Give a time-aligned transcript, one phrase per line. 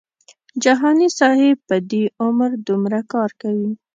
[0.63, 3.71] جهاني صاحب په دې عمر دومره کار کوي.